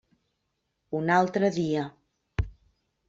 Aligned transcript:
Un 0.99 1.13
altre 1.17 1.53
dia. 1.59 1.85